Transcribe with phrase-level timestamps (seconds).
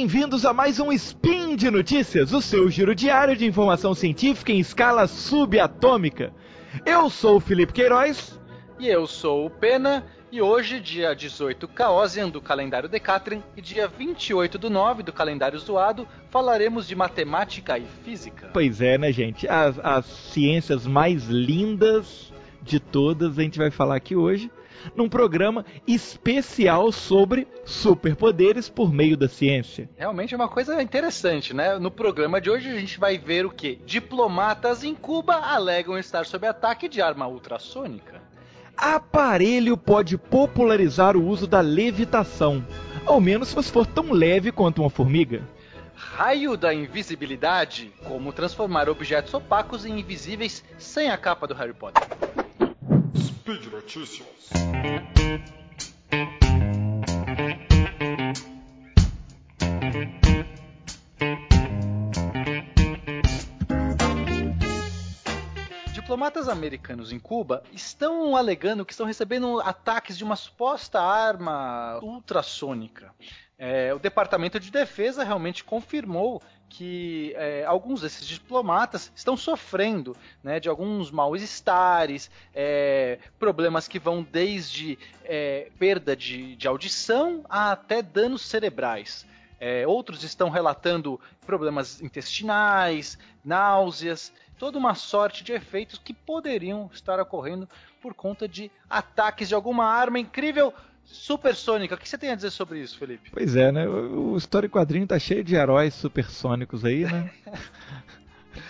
[0.00, 4.58] bem-vindos a mais um Spin de Notícias, o seu giro diário de informação científica em
[4.58, 6.32] escala subatômica.
[6.86, 8.40] Eu sou o Felipe Queiroz.
[8.78, 10.06] E eu sou o Pena.
[10.32, 15.58] E hoje, dia 18 Caosian do calendário Decatrin e dia 28 do 9 do calendário
[15.58, 18.48] zoado, falaremos de matemática e física.
[18.54, 19.46] Pois é, né, gente?
[19.46, 24.50] As, as ciências mais lindas de todas a gente vai falar aqui hoje
[24.94, 29.88] num programa especial sobre superpoderes por meio da ciência.
[29.96, 31.78] Realmente é uma coisa interessante, né?
[31.78, 33.80] No programa de hoje a gente vai ver o que?
[33.84, 38.20] Diplomatas em Cuba alegam estar sob ataque de arma ultrassônica.
[38.76, 42.64] Aparelho pode popularizar o uso da levitação,
[43.04, 45.42] ao menos se for tão leve quanto uma formiga.
[45.94, 52.02] Raio da invisibilidade: como transformar objetos opacos em invisíveis sem a capa do Harry Potter.
[53.50, 54.50] Speed Notícias.
[65.92, 73.12] Diplomatas americanos em Cuba estão alegando que estão recebendo ataques de uma suposta arma ultrassônica.
[73.62, 80.58] É, o Departamento de Defesa realmente confirmou que é, alguns desses diplomatas estão sofrendo né,
[80.58, 88.40] de alguns mal-estares, é, problemas que vão desde é, perda de, de, audição até danos
[88.46, 89.26] cerebrais.
[89.60, 97.20] É, outros estão relatando problemas intestinais, náuseas, toda uma sorte de efeitos que poderiam estar
[97.20, 97.68] ocorrendo
[98.00, 100.72] por conta de ataques de alguma arma incrível
[101.12, 101.94] supersônica.
[101.94, 103.30] O que você tem a dizer sobre isso, Felipe?
[103.32, 103.86] Pois é, né?
[103.88, 107.30] O, o História Quadrinho tá cheio de heróis supersônicos aí, né?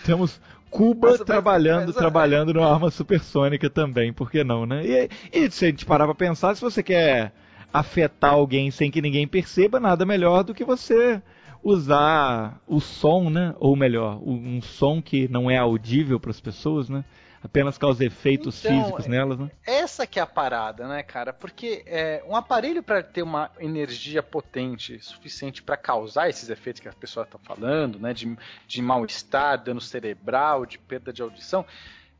[0.04, 4.82] Temos Cuba mas, trabalhando, mas, mas, trabalhando numa arma supersônica também, por que não, né?
[4.84, 7.32] E, e se a gente parar pra pensar, se você quer
[7.72, 11.20] afetar alguém sem que ninguém perceba, nada melhor do que você
[11.62, 13.54] usar o som, né?
[13.58, 17.04] Ou melhor, um som que não é audível para as pessoas, né?
[17.42, 19.50] Apenas causa efeitos então, físicos nelas, né?
[19.66, 21.32] Essa que é a parada, né, cara?
[21.32, 26.88] Porque é, um aparelho para ter uma energia potente suficiente para causar esses efeitos que
[26.88, 28.36] a pessoa está falando, né, de,
[28.66, 31.64] de mal-estar, dano cerebral, de perda de audição,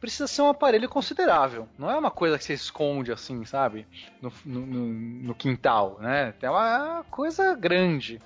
[0.01, 1.69] precisa ser um aparelho considerável.
[1.79, 3.87] Não é uma coisa que você esconde assim, sabe?
[4.23, 6.33] No, no, no quintal, né?
[6.41, 8.21] É uma coisa grande.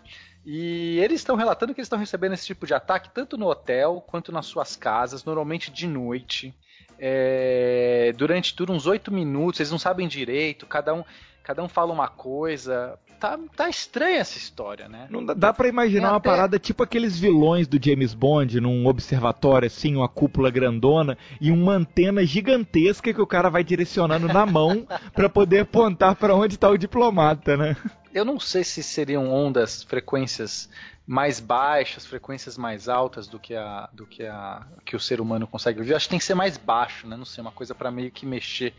[0.46, 4.04] E eles estão relatando que eles estão recebendo esse tipo de ataque tanto no hotel
[4.06, 6.54] quanto nas suas casas, normalmente de noite
[6.98, 11.04] é, durante tudo uns oito minutos, eles não sabem direito, cada um,
[11.42, 12.98] cada um fala uma coisa.
[13.20, 15.06] Tá, tá estranha essa história, né?
[15.08, 16.28] Não dá, dá para imaginar uma até...
[16.28, 21.72] parada tipo aqueles vilões do James Bond num observatório assim, uma cúpula grandona e uma
[21.72, 26.68] antena gigantesca que o cara vai direcionando na mão para poder apontar para onde tá
[26.68, 27.76] o diplomata, né?
[28.12, 30.68] Eu não sei se seriam ondas, frequências
[31.06, 35.46] mais baixas, frequências mais altas do que a do que a que o ser humano
[35.46, 35.94] consegue ouvir.
[35.94, 37.16] Acho que tem que ser mais baixo, né?
[37.16, 38.74] Não sei, uma coisa para meio que mexer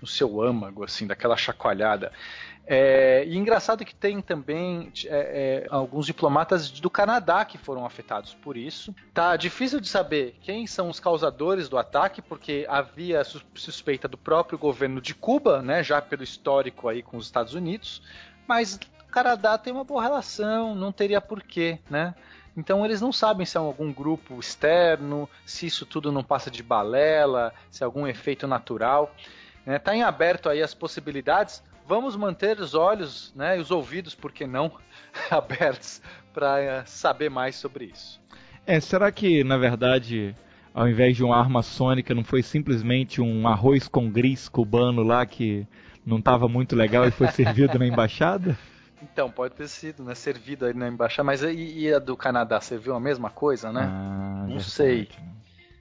[0.00, 2.12] no seu âmago, assim, daquela chacoalhada.
[2.66, 8.34] É, e engraçado que tem também é, é, alguns diplomatas do Canadá que foram afetados
[8.34, 8.94] por isso.
[9.12, 13.22] Tá difícil de saber quem são os causadores do ataque, porque havia
[13.54, 18.02] suspeita do próprio governo de Cuba, né, já pelo histórico aí com os Estados Unidos,
[18.46, 18.78] mas
[19.14, 22.16] Canadá tem uma boa relação, não teria porquê, né?
[22.56, 26.64] Então eles não sabem se é algum grupo externo, se isso tudo não passa de
[26.64, 29.14] balela, se é algum efeito natural.
[29.60, 29.78] Está né?
[29.78, 31.62] Tá em aberto aí as possibilidades.
[31.86, 34.72] Vamos manter os olhos né, e os ouvidos, por que não,
[35.30, 36.02] abertos
[36.32, 38.20] para eh, saber mais sobre isso.
[38.66, 40.34] É, será que na verdade,
[40.74, 45.24] ao invés de uma arma sônica, não foi simplesmente um arroz com gris cubano lá
[45.24, 45.64] que
[46.04, 48.58] não estava muito legal e foi servido na embaixada?
[49.12, 50.14] Então, pode ter sido, né?
[50.14, 51.24] Servido aí na embaixada.
[51.24, 53.82] Mas e, e a do Canadá serviu a mesma coisa, né?
[53.82, 55.08] Ah, não sei.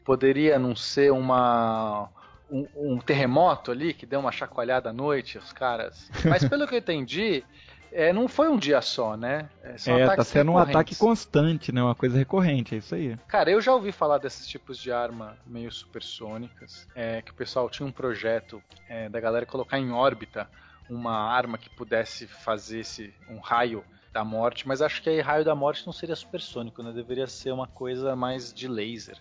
[0.03, 2.09] Poderia não ser uma.
[2.51, 6.11] Um, um, terremoto ali que deu uma chacoalhada à noite, os caras.
[6.23, 7.43] Mas pelo que eu entendi,
[7.91, 9.49] é, não foi um dia só, né?
[9.63, 11.81] É, são é tá sendo um ataque constante, né?
[11.81, 13.17] Uma coisa recorrente, é isso aí.
[13.27, 17.69] Cara, eu já ouvi falar desses tipos de arma meio supersônicas, é, que o pessoal
[17.69, 20.47] tinha um projeto é, da galera colocar em órbita
[20.89, 25.43] uma arma que pudesse fazer esse, um raio da morte, mas acho que aí raio
[25.43, 26.91] da morte não seria supersônico, né?
[26.91, 29.17] Deveria ser uma coisa mais de laser.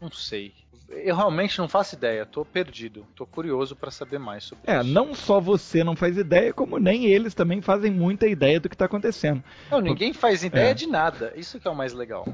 [0.00, 0.54] Não sei.
[0.88, 3.06] Eu realmente não faço ideia, tô perdido.
[3.14, 4.88] Tô curioso para saber mais sobre é, isso.
[4.88, 8.68] É, não só você não faz ideia, como nem eles também fazem muita ideia do
[8.68, 9.42] que tá acontecendo.
[9.70, 10.74] Não, ninguém faz ideia é.
[10.74, 11.32] de nada.
[11.36, 12.26] Isso que é o mais legal.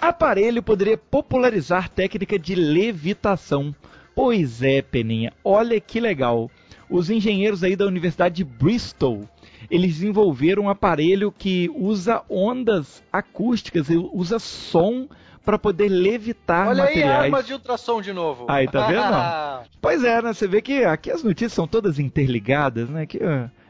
[0.00, 3.74] Aparelho poderia popularizar técnica de levitação.
[4.14, 6.50] Pois é, Peninha, olha que legal.
[6.88, 9.28] Os engenheiros aí da Universidade de Bristol,
[9.70, 15.08] eles desenvolveram um aparelho que usa ondas acústicas, usa som
[15.44, 17.10] para poder levitar Olha materiais.
[17.10, 18.46] Olha aí, arma de ultrassom de novo.
[18.48, 19.68] Aí, tá vendo?
[19.80, 20.32] pois é, né?
[20.32, 23.06] Você vê que aqui as notícias são todas interligadas, né?
[23.06, 23.18] Que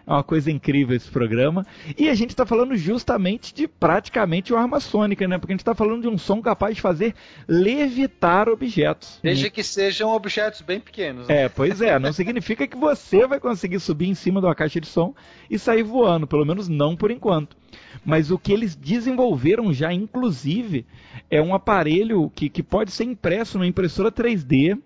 [0.06, 1.67] é uma coisa incrível esse programa.
[1.97, 5.39] E a gente está falando justamente de praticamente uma arma sônica, né?
[5.39, 7.15] Porque a gente está falando de um som capaz de fazer
[7.49, 9.19] levitar objetos.
[9.23, 11.29] Desde que sejam objetos bem pequenos.
[11.29, 11.45] Né?
[11.45, 11.99] É, pois é.
[11.99, 15.15] Não significa que você vai conseguir subir em cima de uma caixa de som
[15.49, 16.27] e sair voando.
[16.27, 17.56] Pelo menos não por enquanto.
[18.05, 20.85] Mas o que eles desenvolveram já, inclusive,
[21.31, 24.79] é um aparelho que, que pode ser impresso numa impressora 3D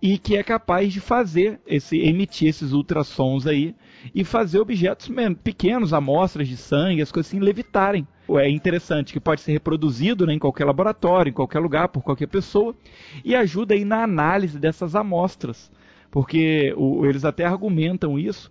[0.00, 3.74] e que é capaz de fazer esse emitir esses ultrassons aí
[4.14, 5.10] e fazer objetos
[5.42, 8.06] pequenos, amostras de sangue, as coisas assim levitarem.
[8.28, 12.26] É interessante que pode ser reproduzido né, em qualquer laboratório, em qualquer lugar, por qualquer
[12.26, 12.74] pessoa,
[13.24, 15.70] e ajuda aí na análise dessas amostras.
[16.10, 18.50] Porque o, eles até argumentam isso,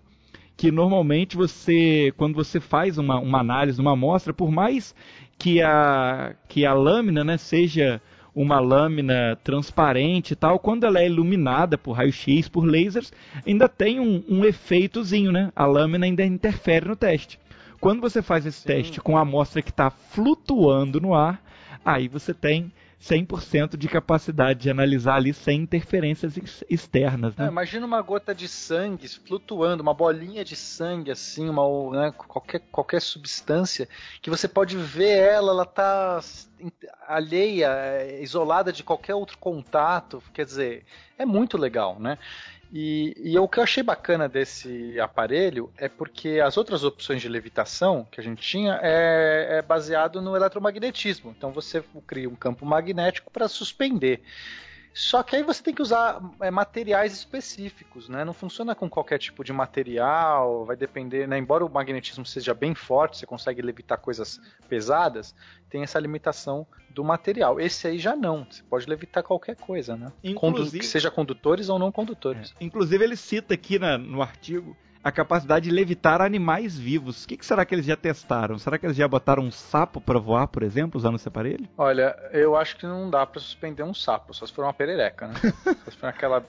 [0.56, 4.94] que normalmente você, quando você faz uma, uma análise, uma amostra, por mais
[5.38, 8.00] que a, que a lâmina né, seja
[8.36, 13.10] uma lâmina transparente e tal, quando ela é iluminada por raio-x, por lasers,
[13.46, 15.50] ainda tem um, um efeitozinho, né?
[15.56, 17.40] A lâmina ainda interfere no teste.
[17.80, 18.66] Quando você faz esse Sim.
[18.66, 21.42] teste com a amostra que está flutuando no ar,
[21.82, 22.70] aí você tem
[23.02, 26.36] 100% de capacidade de analisar ali sem interferências
[26.68, 27.36] externas.
[27.36, 27.44] Né?
[27.44, 31.62] É, imagina uma gota de sangue flutuando, uma bolinha de sangue assim, uma,
[31.92, 33.88] né, qualquer, qualquer substância
[34.20, 36.20] que você pode ver ela, ela está
[37.06, 40.22] alheia, é, isolada de qualquer outro contato.
[40.32, 40.84] Quer dizer,
[41.18, 42.18] é muito legal, né?
[42.72, 47.28] E, e, o que eu achei bacana desse aparelho é porque as outras opções de
[47.28, 51.34] levitação que a gente tinha é, é baseado no eletromagnetismo.
[51.36, 54.22] Então você cria um campo magnético para suspender.
[54.96, 58.24] Só que aí você tem que usar é, materiais específicos, né?
[58.24, 61.36] Não funciona com qualquer tipo de material, vai depender, né?
[61.36, 64.40] Embora o magnetismo seja bem forte, você consegue levitar coisas
[64.70, 65.34] pesadas,
[65.68, 67.60] tem essa limitação do material.
[67.60, 70.10] Esse aí já não, você pode levitar qualquer coisa, né?
[70.24, 72.54] Inclusive, que seja condutores ou não condutores.
[72.58, 72.64] É.
[72.64, 77.24] Inclusive ele cita aqui na, no artigo a capacidade de levitar animais vivos.
[77.24, 78.58] O que, que, será que eles já testaram?
[78.58, 81.68] Será que eles já botaram um sapo para voar, por exemplo, usando esse aparelho?
[81.76, 85.28] Olha, eu acho que não dá para suspender um sapo, só se for uma perereca,
[85.28, 85.34] né?
[85.84, 86.44] só se for aquela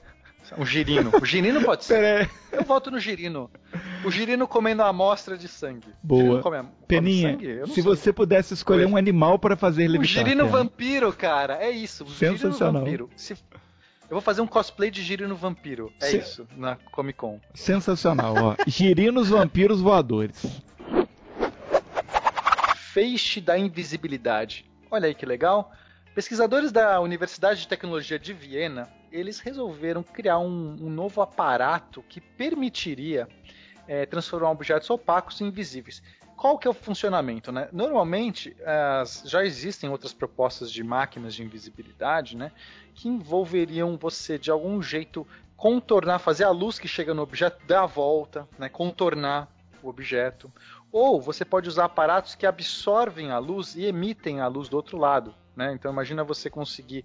[0.57, 1.11] um girino.
[1.21, 2.29] O girino pode ser.
[2.51, 3.49] Eu voto no girino.
[4.05, 5.87] O girino comendo a amostra de sangue.
[6.01, 6.41] Boa.
[6.41, 7.83] Come, come Peninha, se sei.
[7.83, 10.23] você pudesse escolher um animal para fazer levitar.
[10.23, 11.57] O girino vampiro, cara.
[11.61, 12.05] É isso.
[12.05, 12.85] O Sensacional.
[12.85, 13.09] Girino vampiro.
[13.15, 13.35] Se
[14.09, 15.91] eu vou fazer um cosplay de Girino Vampiro.
[16.01, 16.17] É Se...
[16.17, 17.39] isso, na Comic Con.
[17.53, 18.55] Sensacional, ó.
[18.65, 20.61] Girinos Vampiros Voadores.
[22.93, 24.65] Feixe da invisibilidade.
[24.89, 25.71] Olha aí que legal.
[26.15, 32.19] Pesquisadores da Universidade de Tecnologia de Viena, eles resolveram criar um, um novo aparato que
[32.21, 33.27] permitiria
[33.87, 36.01] é, transformar objetos opacos em invisíveis.
[36.37, 37.51] Qual que é o funcionamento?
[37.51, 37.67] Né?
[37.71, 42.51] Normalmente, as, já existem outras propostas de máquinas de invisibilidade né,
[42.93, 45.25] que envolveriam você, de algum jeito,
[45.57, 49.51] contornar, fazer a luz que chega no objeto dar a volta, né, contornar
[49.81, 50.53] o objeto.
[50.91, 54.95] Ou você pode usar aparatos que absorvem a luz e emitem a luz do outro
[54.95, 55.33] lado.
[55.55, 55.73] Né?
[55.73, 57.03] Então imagina você conseguir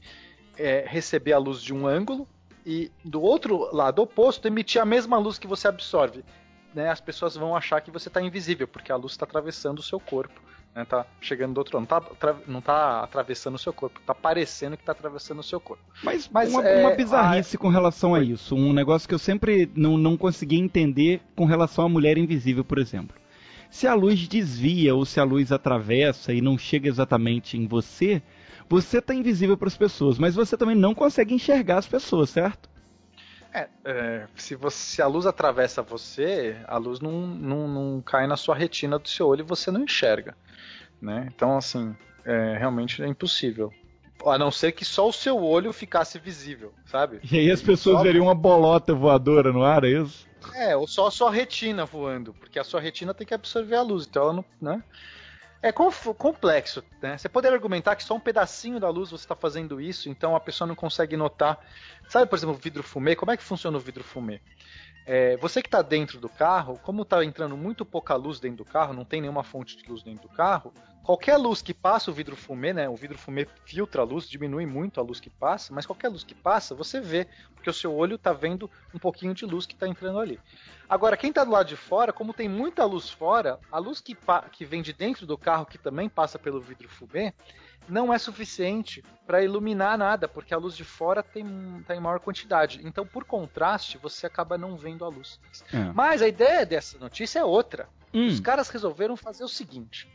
[0.59, 2.29] é, receber a luz de um ângulo
[2.67, 6.23] e do outro lado oposto emitir a mesma luz que você absorve
[6.75, 9.83] né, as pessoas vão achar que você está invisível, porque a luz está atravessando o
[9.83, 10.41] seu corpo.
[10.75, 14.15] Né, tá chegando do outro lado, não está não tá atravessando o seu corpo, está
[14.15, 15.83] parecendo que está atravessando o seu corpo.
[16.03, 17.59] Mas, Mas uma, é, uma bizarrice a...
[17.59, 21.85] com relação a isso, um negócio que eu sempre não, não consegui entender com relação
[21.85, 23.15] à mulher invisível, por exemplo.
[23.69, 28.23] Se a luz desvia ou se a luz atravessa e não chega exatamente em você,
[28.67, 32.72] você está invisível para as pessoas, mas você também não consegue enxergar as pessoas, certo?
[33.53, 38.27] É, é, se, você, se a luz atravessa você, a luz não, não, não cai
[38.27, 40.35] na sua retina do seu olho e você não enxerga.
[41.01, 41.29] Né?
[41.35, 41.95] Então, assim,
[42.25, 43.73] é, realmente é impossível.
[44.25, 47.21] A não ser que só o seu olho ficasse visível, sabe?
[47.31, 48.03] E aí as pessoas só...
[48.03, 50.27] veriam uma bolota voadora no ar, é isso?
[50.55, 53.83] É, ou só a sua retina voando, porque a sua retina tem que absorver a
[53.83, 54.45] luz, então ela não.
[54.61, 54.83] Né?
[55.63, 57.17] É complexo, né?
[57.17, 60.41] Você poderia argumentar que só um pedacinho da luz você está fazendo isso, então a
[60.41, 61.57] pessoa não consegue notar.
[62.09, 63.15] Sabe, por exemplo, o vidro fumê?
[63.15, 64.41] Como é que funciona o vidro fumê?
[65.05, 68.65] É, você que está dentro do carro, como está entrando muito pouca luz dentro do
[68.65, 72.15] carro, não tem nenhuma fonte de luz dentro do carro, qualquer luz que passa o
[72.15, 72.89] vidro fumê, né?
[72.89, 76.23] O vidro fumê filtra a luz, diminui muito a luz que passa, mas qualquer luz
[76.23, 79.75] que passa, você vê, porque o seu olho está vendo um pouquinho de luz que
[79.75, 80.39] está entrando ali.
[80.89, 84.17] Agora, quem está do lado de fora, como tem muita luz fora, a luz que,
[84.53, 87.35] que vem de dentro do carro, que também passa pelo vidro fumê,
[87.89, 91.47] não é suficiente para iluminar nada, porque a luz de fora tem,
[91.87, 92.81] tá em maior quantidade.
[92.85, 95.41] Então, por contraste, você acaba não vendo a luz.
[95.73, 95.93] É.
[95.93, 97.89] Mas a ideia dessa notícia é outra.
[98.13, 98.27] Hum.
[98.27, 100.09] Os caras resolveram fazer o seguinte: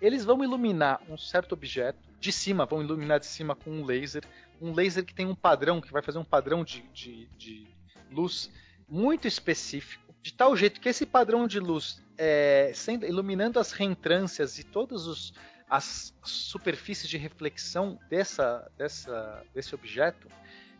[0.00, 4.24] eles vão iluminar um certo objeto de cima, vão iluminar de cima com um laser,
[4.60, 7.66] um laser que tem um padrão, que vai fazer um padrão de, de, de
[8.10, 8.50] luz
[8.88, 14.58] muito específico, de tal jeito que esse padrão de luz, é, sendo, iluminando as reentrâncias
[14.58, 15.34] e todas os,
[15.68, 20.28] as superfícies de reflexão dessa, dessa, desse objeto,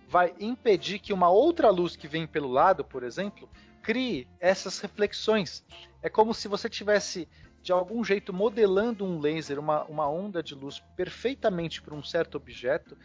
[0.09, 3.49] vai impedir que uma outra luz que vem pelo lado, por exemplo,
[3.83, 5.65] crie essas reflexões.
[6.03, 7.29] É como se você tivesse
[7.63, 12.37] de algum jeito modelando um laser, uma, uma onda de luz perfeitamente para um certo
[12.37, 12.97] objeto,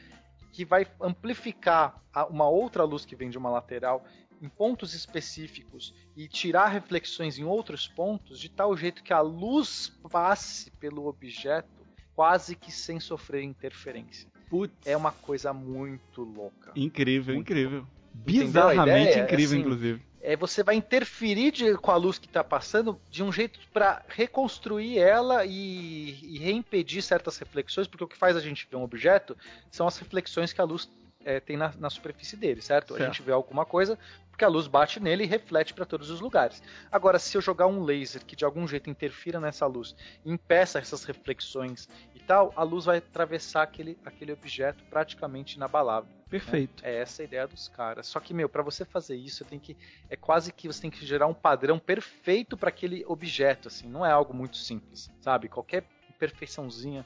[0.52, 4.06] que vai amplificar uma outra luz que vem de uma lateral
[4.42, 9.94] em pontos específicos e tirar reflexões em outros pontos, de tal jeito que a luz
[10.10, 11.70] passe pelo objeto
[12.16, 14.30] quase que sem sofrer interferência.
[14.50, 14.74] Putz.
[14.86, 16.72] É uma coisa muito louca.
[16.76, 17.80] Incrível, muito incrível.
[17.80, 17.92] Louca.
[18.14, 23.00] Bizarramente incrível, assim, inclusive é, você vai interferir de, com a luz que está passando
[23.10, 28.36] de um jeito para reconstruir ela e, e reimpedir certas reflexões, porque o que faz
[28.36, 29.36] a gente ver um objeto
[29.72, 30.90] são as reflexões que a luz
[31.26, 32.90] é, tem na, na, superfície dele, certo?
[32.90, 33.04] certo?
[33.04, 33.98] A gente vê alguma coisa
[34.42, 36.64] porque a luz bate nele e reflete para todos os lugares.
[36.92, 39.96] Agora, se eu jogar um laser que de algum jeito interfira nessa luz,
[40.26, 46.10] impeça essas reflexões e tal, a luz vai atravessar aquele, aquele objeto praticamente inabalável.
[46.10, 46.24] Né?
[46.28, 46.82] Perfeito.
[46.82, 46.90] Né?
[46.90, 48.08] É essa a ideia dos caras.
[48.08, 49.78] Só que, meu, para você fazer isso, tem que
[50.10, 53.88] é quase que você tem que gerar um padrão perfeito para aquele objeto, assim.
[53.88, 55.50] Não é algo muito simples, sabe?
[55.50, 57.06] Qualquer imperfeiçãozinha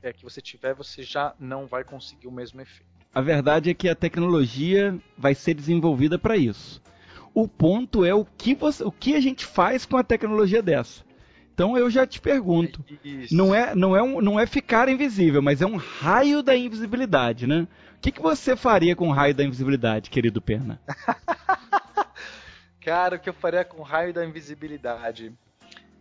[0.00, 2.95] é, que você tiver, você já não vai conseguir o mesmo efeito.
[3.16, 6.82] A verdade é que a tecnologia vai ser desenvolvida para isso.
[7.32, 11.02] O ponto é o que, você, o que a gente faz com a tecnologia dessa.
[11.54, 12.84] Então eu já te pergunto,
[13.32, 17.46] não é, não, é um, não é ficar invisível, mas é um raio da invisibilidade,
[17.46, 17.66] né?
[17.96, 20.78] O que, que você faria com o raio da invisibilidade, querido Perna?
[22.84, 25.32] Cara, o que eu faria com o raio da invisibilidade?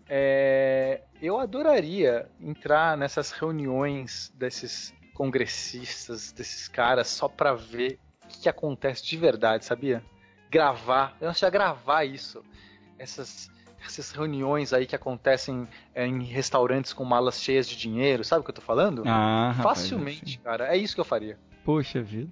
[0.09, 8.49] É, eu adoraria entrar nessas reuniões desses congressistas, desses caras, só pra ver o que,
[8.49, 10.03] acontece de verdade, sabia?
[10.51, 12.43] Gravar, eu acho gravar isso.
[12.99, 13.49] Essas,
[13.83, 18.43] essas reuniões aí que acontecem é, em restaurantes com malas cheias de dinheiro, sabe o
[18.43, 19.03] que eu tô falando?
[19.05, 20.75] Ah, Facilmente, rapaz, cara.
[20.75, 21.37] É isso que eu faria.
[21.63, 22.31] Poxa vida.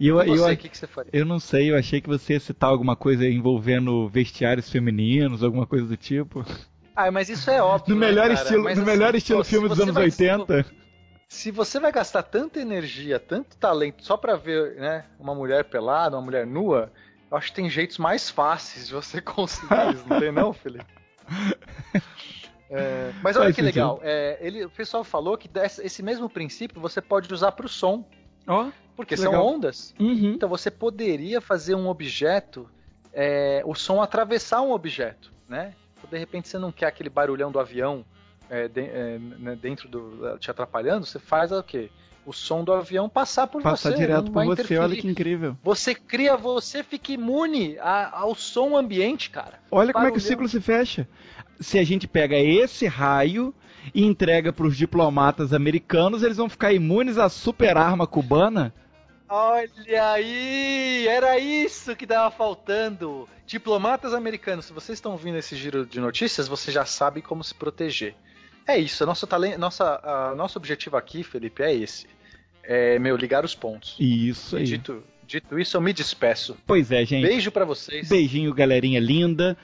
[0.00, 1.10] E eu, e você, eu, que que você faria?
[1.12, 5.66] eu não sei, eu achei que você ia citar alguma coisa envolvendo vestiários femininos, alguma
[5.66, 6.44] coisa do tipo.
[6.96, 7.94] Ah, mas isso é óbvio.
[7.94, 10.83] No melhor né, estilo, no assim, melhor estilo filme dos anos 80
[11.28, 16.16] se você vai gastar tanta energia, tanto talento só para ver, né, uma mulher pelada,
[16.16, 16.92] uma mulher nua,
[17.30, 20.86] eu acho que tem jeitos mais fáceis de você conseguir isso, não tem não, Felipe?
[22.70, 25.50] É, mas olha que legal, é, ele, o pessoal falou que
[25.82, 28.04] esse mesmo princípio você pode usar para o som.
[28.46, 29.46] Oh, porque são legal.
[29.46, 29.94] ondas.
[29.98, 30.32] Uhum.
[30.32, 32.68] Então você poderia fazer um objeto,
[33.12, 35.74] é, o som atravessar um objeto, né?
[36.10, 38.04] De repente você não quer aquele barulhão do avião
[38.50, 40.38] é, de, é, né, dentro do.
[40.38, 41.90] te atrapalhando, você faz o quê?
[42.26, 43.88] O som do avião passar por passar você.
[43.90, 44.80] Passar direto por você, interferir.
[44.80, 45.56] olha que incrível.
[45.62, 49.58] Você cria, você fica imune a, ao som ambiente, cara.
[49.70, 51.06] Olha como é que o ciclo se fecha.
[51.60, 53.54] Se a gente pega esse raio
[53.94, 58.72] e entrega para os diplomatas americanos, eles vão ficar imunes à super arma cubana.
[59.28, 63.28] Olha aí, era isso que tava faltando.
[63.46, 67.54] Diplomatas americanos, se vocês estão ouvindo esse giro de notícias, você já sabe como se
[67.54, 68.14] proteger.
[68.66, 72.06] É isso, nosso, talento, nossa, a, nosso objetivo aqui, Felipe, é esse.
[72.62, 73.96] É, meu, ligar os pontos.
[74.00, 74.64] Isso aí.
[74.64, 76.56] Dito, dito isso, eu me despeço.
[76.66, 77.26] Pois é, gente.
[77.26, 78.08] Beijo para vocês.
[78.08, 79.56] Beijinho, galerinha linda.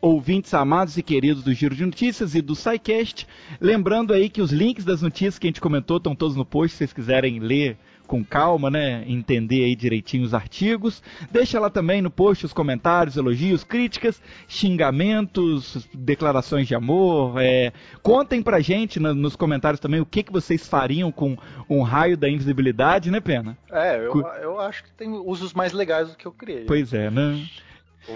[0.00, 3.26] Ouvintes amados e queridos do Giro de Notícias e do SciCast.
[3.60, 6.72] Lembrando aí que os links das notícias que a gente comentou estão todos no post,
[6.72, 9.04] se vocês quiserem ler com calma, né?
[9.06, 11.02] Entender aí direitinho os artigos.
[11.30, 17.40] Deixa lá também no post os comentários, elogios, críticas, xingamentos, declarações de amor.
[17.40, 17.72] É...
[18.02, 21.36] Contem pra gente no, nos comentários também o que, que vocês fariam com
[21.68, 23.56] um raio da invisibilidade, né, Pena?
[23.70, 26.64] É, eu, eu acho que tem usos mais legais do que eu criei.
[26.64, 27.44] Pois é, né?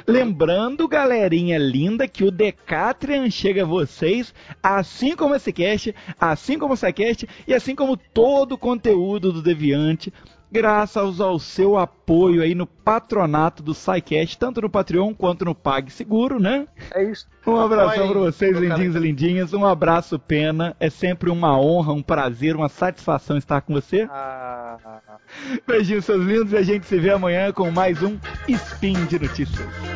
[0.06, 6.74] Lembrando, galerinha linda, que o Decatrian chega a vocês, assim como esse cast, assim como
[6.74, 10.12] o SciCast e assim como todo o conteúdo do Deviante,
[10.50, 16.40] graças ao seu apoio aí no patronato do SciCast, tanto no Patreon quanto no PagSeguro,
[16.40, 16.66] né?
[16.92, 17.26] É isso.
[17.46, 19.52] Um abração para vocês, lindinhos e lindinhas.
[19.54, 20.76] Um abraço, Pena.
[20.78, 24.06] É sempre uma honra, um prazer, uma satisfação estar com você.
[24.10, 24.76] Ah.
[25.66, 29.89] Beijinhos, seus lindos, e a gente se vê amanhã com mais um Spin de Notícias.